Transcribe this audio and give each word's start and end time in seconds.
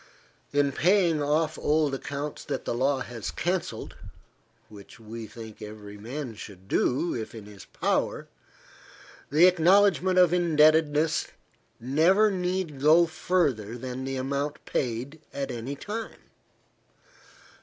In 0.51 0.71
paying 0.71 1.21
off 1.21 1.59
old 1.59 1.93
accounts 1.93 2.43
that 2.45 2.65
the 2.65 2.73
law 2.73 3.01
has 3.01 3.29
cancelled, 3.29 3.95
which 4.67 4.99
we 4.99 5.27
think 5.27 5.61
every 5.61 5.95
man 5.95 6.33
should 6.33 6.67
do, 6.67 7.13
if 7.13 7.35
in 7.35 7.45
his 7.45 7.65
power, 7.65 8.27
the 9.29 9.45
acknowledgment 9.45 10.17
of 10.17 10.33
indebtedness 10.33 11.27
never 11.79 12.31
need 12.31 12.79
go 12.81 13.05
further 13.05 13.77
than 13.77 14.03
the 14.03 14.15
amount 14.15 14.65
paid 14.65 15.21
at 15.33 15.51
any 15.51 15.75
time. 15.75 16.31